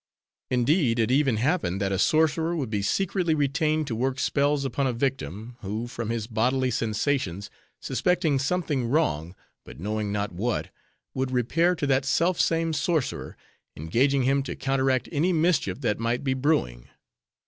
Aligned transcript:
Indeed, 0.49 0.97
it 0.97 1.11
even 1.11 1.37
happened 1.37 1.79
that 1.79 1.91
a 1.91 1.99
sorcerer 1.99 2.55
would 2.55 2.71
be 2.71 2.81
secretly 2.81 3.35
retained 3.35 3.85
to 3.85 3.95
work 3.95 4.17
spells 4.17 4.65
upon 4.65 4.87
a 4.87 4.93
victim, 4.93 5.57
who, 5.61 5.85
from 5.85 6.09
his 6.09 6.25
bodily 6.25 6.71
sensations, 6.71 7.51
suspecting 7.79 8.39
something 8.39 8.87
wrong, 8.89 9.35
but 9.63 9.79
knowing 9.79 10.11
not 10.11 10.31
what, 10.31 10.71
would 11.13 11.29
repair 11.29 11.75
to 11.75 11.85
that 11.85 12.03
self 12.05 12.39
same 12.41 12.73
sorcerer, 12.73 13.37
engaging 13.77 14.23
him 14.23 14.41
to 14.41 14.55
counteract 14.55 15.07
any 15.11 15.33
mischief 15.33 15.81
that 15.81 15.99
might 15.99 16.23
be 16.23 16.33
brewing. 16.33 16.87